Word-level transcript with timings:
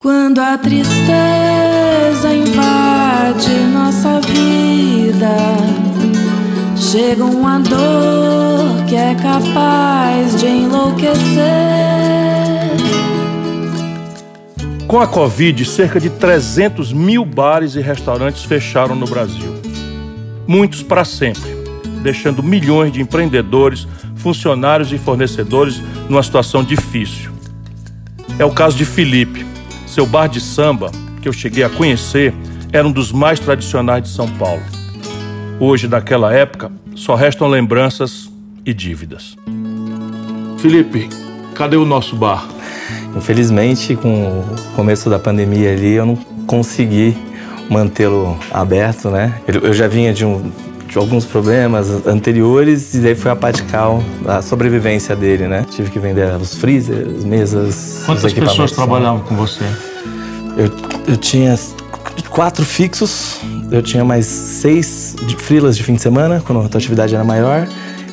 Quando 0.00 0.38
a 0.38 0.56
tristeza 0.56 2.32
invade 2.32 3.50
nossa 3.72 4.20
vida, 4.20 5.36
chega 6.76 7.24
uma 7.24 7.58
dor 7.58 8.84
que 8.88 8.94
é 8.94 9.16
capaz 9.16 10.38
de 10.38 10.46
enlouquecer. 10.46 11.18
Com 14.86 15.00
a 15.00 15.08
Covid, 15.08 15.64
cerca 15.64 15.98
de 15.98 16.10
300 16.10 16.92
mil 16.92 17.24
bares 17.24 17.74
e 17.74 17.80
restaurantes 17.80 18.44
fecharam 18.44 18.94
no 18.94 19.06
Brasil. 19.08 19.52
Muitos 20.46 20.80
para 20.80 21.04
sempre, 21.04 21.50
deixando 22.04 22.40
milhões 22.40 22.92
de 22.92 23.02
empreendedores, 23.02 23.88
funcionários 24.14 24.92
e 24.92 24.98
fornecedores 24.98 25.82
numa 26.08 26.22
situação 26.22 26.62
difícil. 26.62 27.32
É 28.38 28.44
o 28.44 28.52
caso 28.52 28.76
de 28.76 28.84
Felipe 28.84 29.57
seu 29.98 30.06
bar 30.06 30.28
de 30.28 30.40
samba, 30.40 30.92
que 31.20 31.28
eu 31.28 31.32
cheguei 31.32 31.64
a 31.64 31.68
conhecer, 31.68 32.32
era 32.72 32.86
um 32.86 32.92
dos 32.92 33.10
mais 33.10 33.40
tradicionais 33.40 34.04
de 34.04 34.08
São 34.08 34.28
Paulo. 34.28 34.62
Hoje, 35.58 35.88
daquela 35.88 36.32
época, 36.32 36.70
só 36.94 37.16
restam 37.16 37.48
lembranças 37.48 38.30
e 38.64 38.72
dívidas. 38.72 39.34
Felipe, 40.58 41.08
cadê 41.52 41.76
o 41.76 41.84
nosso 41.84 42.14
bar? 42.14 42.46
Infelizmente, 43.16 43.96
com 43.96 44.38
o 44.38 44.44
começo 44.76 45.10
da 45.10 45.18
pandemia 45.18 45.72
ali, 45.72 45.94
eu 45.94 46.06
não 46.06 46.14
consegui 46.46 47.16
mantê-lo 47.68 48.38
aberto, 48.52 49.10
né? 49.10 49.40
Eu 49.48 49.74
já 49.74 49.88
vinha 49.88 50.14
de, 50.14 50.24
um, 50.24 50.48
de 50.48 50.67
alguns 50.98 51.24
problemas 51.24 52.06
anteriores 52.06 52.94
e 52.94 52.98
daí 52.98 53.14
foi 53.14 53.30
a 53.30 53.36
Patical, 53.36 54.02
a 54.26 54.42
sobrevivência 54.42 55.14
dele, 55.14 55.46
né? 55.46 55.64
Tive 55.70 55.90
que 55.90 55.98
vender 55.98 56.34
os 56.34 56.54
freezers, 56.54 57.24
mesas. 57.24 58.02
Quantas 58.04 58.32
pessoas 58.32 58.72
trabalhavam 58.72 59.20
com 59.20 59.34
você? 59.36 59.64
Eu, 60.56 60.70
eu 61.06 61.16
tinha 61.16 61.56
quatro 62.28 62.64
fixos, 62.64 63.40
eu 63.70 63.82
tinha 63.82 64.04
mais 64.04 64.26
seis 64.26 65.14
de 65.26 65.36
frilas 65.36 65.76
de 65.76 65.82
fim 65.82 65.94
de 65.94 66.02
semana, 66.02 66.42
quando 66.44 66.62
a 66.62 66.66
atividade 66.66 67.14
era 67.14 67.24
maior. 67.24 67.66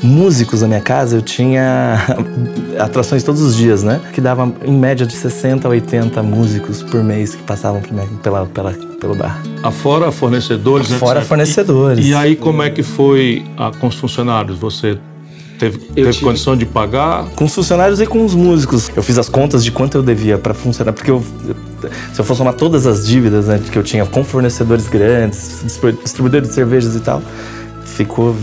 Músicos 0.04 0.62
na 0.62 0.68
minha 0.68 0.82
casa, 0.82 1.16
eu 1.16 1.22
tinha 1.22 1.98
atrações 2.78 3.24
todos 3.24 3.42
os 3.42 3.56
dias, 3.56 3.82
né? 3.82 4.00
Que 4.14 4.22
dava 4.22 4.52
em 4.64 4.74
média 4.74 5.06
de 5.06 5.14
60 5.14 5.68
a 5.68 5.72
80 5.72 6.22
músicos 6.22 6.84
por 6.84 7.04
mês 7.04 7.34
que 7.34 7.44
passavam 7.44 7.82
pela, 8.22 8.46
pela, 8.46 8.74
pelo 9.06 9.16
bar. 9.16 9.40
Afora 9.62 10.12
fornecedores, 10.12 10.92
Fora 10.94 11.20
etc. 11.20 11.30
fornecedores. 11.30 12.06
E, 12.06 12.10
e 12.10 12.14
aí, 12.16 12.36
como 12.36 12.64
é 12.64 12.72
que 12.72 12.82
foi 12.82 13.46
a, 13.56 13.72
com 13.72 13.88
os 13.88 13.96
funcionários? 13.96 14.58
Você 14.58 14.98
Teve, 15.58 15.78
teve 15.78 16.12
tive... 16.12 16.26
condição 16.26 16.58
de 16.58 16.66
pagar? 16.66 17.30
Com 17.30 17.46
os 17.46 17.56
funcionários 17.56 18.02
e 18.02 18.06
com 18.06 18.26
os 18.26 18.36
músicos. 18.36 18.92
Eu 18.94 19.02
fiz 19.02 19.18
as 19.18 19.30
contas 19.30 19.64
de 19.64 19.72
quanto 19.72 19.98
eu 19.98 20.04
devia 20.04 20.38
para 20.38 20.54
funcionar, 20.54 20.92
porque 20.92 21.10
eu, 21.10 21.24
se 22.12 22.20
eu 22.20 22.26
for 22.26 22.36
somar 22.36 22.56
todas 22.56 22.86
as 22.86 23.08
dívidas 23.08 23.48
né, 23.48 23.62
que 23.72 23.78
eu 23.78 23.84
tinha 23.84 24.06
com 24.06 24.22
fornecedores 24.22 24.90
grandes, 24.90 25.64
distribuidores 26.04 26.50
de 26.50 26.56
cervejas 26.56 26.94
e 26.94 27.00
tal, 27.00 27.22
ficou 27.86 28.36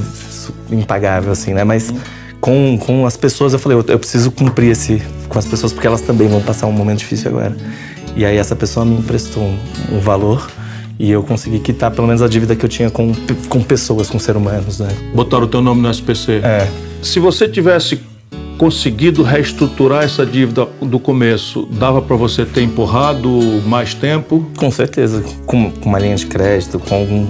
impagável, 0.71 1.33
assim, 1.33 1.53
né? 1.53 1.65
Mas 1.65 1.93
com, 2.41 2.79
com 2.79 3.05
as 3.05 3.19
pessoas 3.19 3.53
eu 3.53 3.59
falei, 3.59 3.77
eu, 3.77 3.85
eu 3.89 3.99
preciso 3.99 4.31
cumprir 4.31 4.71
esse 4.71 5.03
com 5.29 5.39
as 5.39 5.45
pessoas, 5.45 5.71
porque 5.71 5.87
elas 5.87 6.01
também 6.01 6.29
vão 6.29 6.41
passar 6.41 6.67
um 6.67 6.73
momento 6.73 7.01
difícil 7.01 7.31
agora. 7.31 7.55
E 8.17 8.25
aí 8.25 8.37
essa 8.37 8.55
pessoa 8.55 8.85
me 8.85 8.97
emprestou 8.97 9.43
um, 9.43 9.59
um 9.93 9.99
valor 9.99 10.47
e 10.99 11.11
eu 11.11 11.23
consegui 11.23 11.59
quitar 11.59 11.91
pelo 11.91 12.07
menos 12.07 12.23
a 12.23 12.29
dívida 12.29 12.55
que 12.55 12.65
eu 12.65 12.69
tinha 12.69 12.91
com, 12.91 13.13
com 13.49 13.63
pessoas, 13.63 14.09
com 14.09 14.19
seres 14.19 14.41
humanos, 14.41 14.79
né? 14.79 14.89
Botaram 15.15 15.45
o 15.45 15.49
teu 15.49 15.61
nome 15.61 15.81
no 15.81 15.91
SPC? 15.91 16.41
É. 16.45 16.69
Se 17.03 17.19
você 17.19 17.49
tivesse 17.49 18.01
conseguido 18.57 19.25
reestruturar 19.25 20.05
essa 20.05 20.25
dívida 20.25 20.69
do 20.81 21.01
começo, 21.01 21.67
dava 21.73 22.01
para 22.01 22.15
você 22.15 22.45
ter 22.45 22.63
empurrado 22.63 23.29
mais 23.67 23.95
tempo? 23.95 24.47
Com 24.57 24.71
certeza, 24.71 25.25
com, 25.47 25.71
com 25.73 25.89
uma 25.89 25.99
linha 25.99 26.15
de 26.15 26.27
crédito, 26.27 26.79
com 26.79 26.95
algum, 26.95 27.27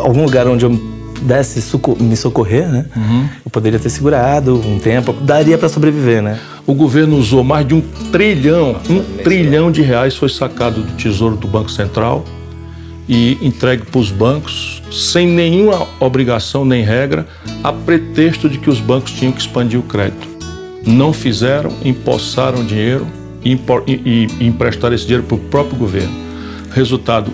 algum 0.00 0.24
lugar 0.24 0.46
onde 0.46 0.64
eu 0.64 0.70
desse 1.22 1.62
me 2.00 2.16
socorrer, 2.16 2.68
né? 2.68 2.86
Uhum. 2.96 3.28
Eu 3.44 3.50
poderia 3.50 3.78
ter 3.78 3.88
segurado 3.88 4.54
um 4.54 4.78
tempo, 4.78 5.12
daria 5.12 5.56
para 5.56 5.68
sobreviver, 5.68 6.22
né? 6.22 6.38
O 6.66 6.74
governo 6.74 7.16
usou 7.16 7.42
mais 7.42 7.66
de 7.66 7.74
um 7.74 7.80
trilhão, 8.10 8.76
um 8.88 9.02
trilhão 9.22 9.70
de 9.70 9.82
reais 9.82 10.14
foi 10.14 10.28
sacado 10.28 10.82
do 10.82 10.92
Tesouro 10.92 11.36
do 11.36 11.48
Banco 11.48 11.70
Central 11.70 12.24
e 13.08 13.38
entregue 13.42 13.84
para 13.84 13.98
os 13.98 14.10
bancos 14.10 14.82
sem 14.90 15.26
nenhuma 15.26 15.86
obrigação 15.98 16.64
nem 16.64 16.84
regra, 16.84 17.26
a 17.62 17.72
pretexto 17.72 18.48
de 18.48 18.58
que 18.58 18.70
os 18.70 18.80
bancos 18.80 19.12
tinham 19.12 19.32
que 19.32 19.40
expandir 19.40 19.78
o 19.78 19.82
crédito. 19.82 20.28
Não 20.86 21.12
fizeram, 21.12 21.72
empossaram 21.84 22.64
dinheiro 22.64 23.06
e, 23.44 23.58
e, 23.86 24.28
e 24.40 24.46
emprestaram 24.46 24.94
esse 24.94 25.04
dinheiro 25.04 25.26
para 25.26 25.36
o 25.36 25.38
próprio 25.38 25.76
governo. 25.76 26.14
Resultado: 26.70 27.32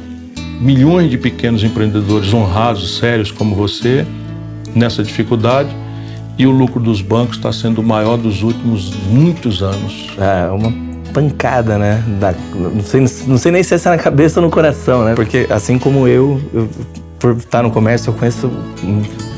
milhões 0.61 1.11
de 1.11 1.19
pequenos 1.19 1.63
empreendedores 1.63 2.33
honrados, 2.33 2.99
sérios 2.99 3.31
como 3.31 3.55
você, 3.55 4.07
nessa 4.75 5.03
dificuldade, 5.03 5.75
e 6.37 6.47
o 6.47 6.51
lucro 6.51 6.81
dos 6.81 7.01
bancos 7.01 7.37
está 7.37 7.53
sendo 7.53 7.81
o 7.81 7.85
maior 7.85 8.17
dos 8.17 8.43
últimos 8.43 8.93
muitos 9.09 9.63
anos. 9.63 10.09
É 10.19 10.51
uma 10.51 10.73
pancada, 11.13 11.79
né? 11.79 12.03
Da, 12.21 12.35
não, 12.55 12.83
sei, 12.83 13.01
não 13.27 13.39
sei 13.39 13.53
nem 13.53 13.63
se 13.63 13.75
é 13.75 13.79
na 13.91 13.99
cabeça 13.99 14.41
ou 14.41 14.47
no 14.47 14.51
coração, 14.51 15.05
né? 15.05 15.15
Porque 15.15 15.47
assim 15.51 15.79
como 15.79 16.07
eu, 16.07 16.41
eu 16.53 16.69
por 17.19 17.37
estar 17.37 17.63
no 17.63 17.71
comércio, 17.71 18.11
eu 18.11 18.15
conheço 18.15 18.51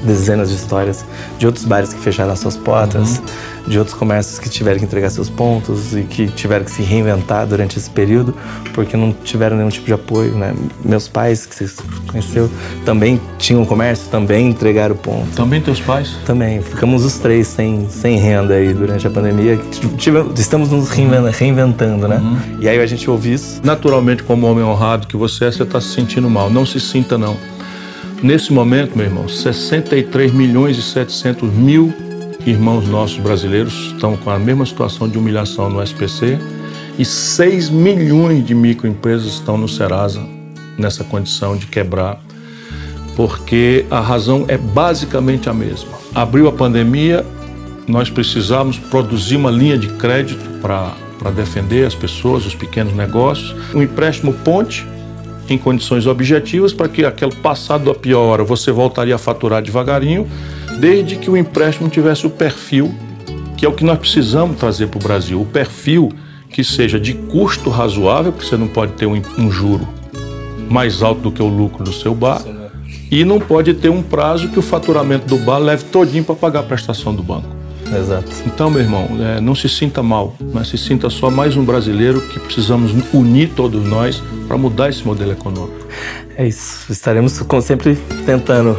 dezenas 0.05 0.49
de 0.51 0.57
histórias 0.57 1.05
de 1.39 1.47
outros 1.47 1.65
bares 1.65 1.93
que 1.93 2.01
fecharam 2.01 2.33
as 2.33 2.39
suas 2.39 2.57
portas, 2.57 3.19
uhum. 3.19 3.71
de 3.71 3.79
outros 3.79 3.97
comércios 3.97 4.39
que 4.39 4.49
tiveram 4.49 4.79
que 4.79 4.85
entregar 4.85 5.11
seus 5.11 5.29
pontos 5.29 5.95
e 5.95 6.03
que 6.03 6.27
tiveram 6.29 6.65
que 6.65 6.71
se 6.71 6.83
reinventar 6.83 7.47
durante 7.47 7.79
esse 7.79 7.91
período 7.91 8.35
porque 8.73 8.97
não 8.97 9.13
tiveram 9.13 9.57
nenhum 9.57 9.69
tipo 9.69 9.87
de 9.87 9.93
apoio, 9.93 10.33
né? 10.33 10.55
Meus 10.85 11.09
pais, 11.09 11.47
que 11.47 11.55
você 11.55 11.83
conheceu, 12.07 12.51
também 12.85 13.21
tinham 13.39 13.65
comércio, 13.65 14.09
também 14.11 14.49
entregaram 14.49 14.97
ponto. 14.97 15.29
Também 15.35 15.61
teus 15.61 15.81
pais? 15.81 16.17
Também. 16.25 16.63
Ficamos 16.63 17.05
os 17.05 17.19
três 17.19 17.47
sem, 17.49 17.89
sem 17.91 18.17
renda 18.17 18.55
aí 18.55 18.73
durante 18.73 19.07
a 19.07 19.11
pandemia. 19.11 19.59
Tivemos, 19.97 20.39
estamos 20.39 20.71
nos 20.71 20.91
reinventando, 20.91 22.09
né? 22.09 22.17
Uhum. 22.17 22.59
E 22.61 22.69
aí 22.69 22.79
a 22.79 22.87
gente 22.87 23.09
ouve 23.11 23.35
isso. 23.35 23.61
Naturalmente, 23.63 24.23
como 24.23 24.47
homem 24.47 24.65
honrado 24.65 25.07
que 25.07 25.17
você 25.17 25.47
é, 25.47 25.53
você 25.53 25.63
está 25.63 25.81
se 25.81 25.89
sentindo 25.89 26.29
mal. 26.31 26.51
Não 26.51 26.65
se 26.65 26.81
sinta, 26.81 27.19
não. 27.19 27.37
Nesse 28.23 28.53
momento, 28.53 28.97
meu 28.97 29.07
irmão, 29.07 29.27
63 29.27 30.31
milhões 30.33 30.77
e 30.77 30.83
700 30.83 31.51
mil 31.55 31.91
irmãos 32.47 32.87
nossos 32.87 33.17
brasileiros 33.17 33.93
estão 33.95 34.15
com 34.15 34.29
a 34.29 34.39
mesma 34.39 34.67
situação 34.67 35.09
de 35.09 35.17
humilhação 35.17 35.71
no 35.71 35.83
SPC 35.83 36.39
e 36.99 37.05
6 37.05 37.71
milhões 37.71 38.47
de 38.47 38.55
microempresas 38.55 39.27
estão 39.27 39.57
no 39.57 39.67
Serasa 39.67 40.23
nessa 40.77 41.03
condição 41.03 41.57
de 41.57 41.67
quebrar, 41.67 42.21
porque 43.17 43.87
a 43.91 44.01
razão 44.01 44.45
é 44.49 44.59
basicamente 44.59 45.49
a 45.49 45.55
mesma. 45.55 45.93
Abriu 46.15 46.47
a 46.47 46.53
pandemia, 46.53 47.25
nós 47.89 48.11
precisamos 48.11 48.79
produzir 48.79 49.37
uma 49.37 49.51
linha 49.51 49.79
de 49.79 49.89
crédito 49.95 50.45
para 50.61 51.31
defender 51.35 51.87
as 51.87 51.95
pessoas, 51.95 52.45
os 52.45 52.55
pequenos 52.55 52.95
negócios, 52.95 53.57
um 53.75 53.83
empréstimo 53.83 54.35
ponte 54.35 54.87
em 55.53 55.59
condições 55.59 56.06
objetivas 56.06 56.72
para 56.72 56.88
que 56.88 57.05
aquele 57.05 57.34
passado 57.34 57.91
a 57.91 57.94
pior 57.94 58.21
hora 58.21 58.44
você 58.44 58.71
voltaria 58.71 59.15
a 59.15 59.19
faturar 59.19 59.61
devagarinho, 59.61 60.27
desde 60.78 61.16
que 61.16 61.28
o 61.28 61.37
empréstimo 61.37 61.88
tivesse 61.88 62.27
o 62.27 62.31
perfil, 62.31 62.94
que 63.56 63.66
é 63.66 63.69
o 63.69 63.72
que 63.72 63.84
nós 63.84 63.99
precisamos 63.99 64.56
trazer 64.56 64.87
para 64.87 64.99
o 64.99 65.03
Brasil, 65.03 65.41
o 65.41 65.47
perfil 65.47 66.10
que 66.49 66.65
seja 66.65 66.99
de 66.99 67.15
custo 67.15 67.69
razoável, 67.69 68.33
porque 68.33 68.49
você 68.49 68.56
não 68.56 68.69
pode 68.69 68.93
ter 68.93 69.06
um, 69.06 69.21
um 69.37 69.50
juro 69.50 69.87
mais 70.69 71.03
alto 71.03 71.22
do 71.22 71.33
que 71.33 71.43
o 71.43 71.49
lucro 71.49 71.84
do 71.84 71.93
seu 71.93 72.15
bar, 72.15 72.43
e 73.10 73.25
não 73.25 73.41
pode 73.41 73.75
ter 73.75 73.89
um 73.89 74.03
prazo 74.03 74.49
que 74.49 74.59
o 74.59 74.62
faturamento 74.62 75.27
do 75.27 75.37
bar 75.37 75.59
leve 75.59 75.84
todinho 75.84 76.22
para 76.22 76.37
pagar 76.37 76.60
a 76.60 76.62
prestação 76.62 77.12
do 77.12 77.22
banco. 77.22 77.59
Exato. 77.97 78.31
Então, 78.47 78.71
meu 78.71 78.81
irmão, 78.81 79.09
é, 79.21 79.41
não 79.41 79.55
se 79.55 79.69
sinta 79.69 80.03
mal, 80.03 80.34
mas 80.53 80.69
se 80.69 80.78
sinta 80.78 81.11
só 81.11 81.31
mais 81.31 81.56
um 81.56 81.65
brasileiro 81.65 82.21
que 82.21 82.39
precisamos 82.39 82.92
unir 83.13 83.51
todos 83.51 83.84
nós 83.84 84.22
para 84.47 84.57
mudar 84.57 84.89
esse 84.89 85.04
modelo 85.04 85.33
econômico. 85.33 85.87
É 86.37 86.47
isso. 86.47 86.91
Estaremos 86.91 87.41
sempre 87.63 87.97
tentando 88.25 88.77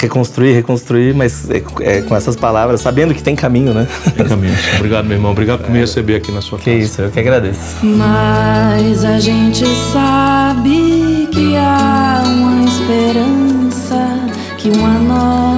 reconstruir, 0.00 0.52
reconstruir, 0.52 1.14
mas 1.14 1.50
é, 1.50 1.62
é, 1.80 2.02
com 2.02 2.14
essas 2.14 2.36
palavras, 2.36 2.80
sabendo 2.80 3.14
que 3.14 3.22
tem 3.22 3.34
caminho, 3.34 3.74
né? 3.74 3.86
Tem 4.16 4.26
caminho. 4.26 4.54
Obrigado, 4.76 5.06
meu 5.06 5.16
irmão. 5.16 5.32
Obrigado 5.32 5.60
por 5.60 5.70
me 5.70 5.80
receber 5.80 6.16
aqui 6.16 6.30
na 6.30 6.40
sua 6.40 6.58
que 6.58 6.64
casa. 6.66 6.76
Que 6.76 6.84
isso, 6.84 7.02
eu 7.02 7.10
que 7.10 7.20
agradeço. 7.20 7.76
Mas 7.82 9.04
a 9.04 9.18
gente 9.18 9.66
sabe 9.92 11.28
que 11.32 11.56
há 11.56 12.22
uma 12.24 12.64
esperança, 12.64 14.20
que 14.56 14.70
uma 14.70 14.98
nova 14.98 15.57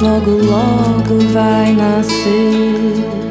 logo, 0.00 0.30
logo 0.30 1.18
vai 1.32 1.72
nascer. 1.72 3.25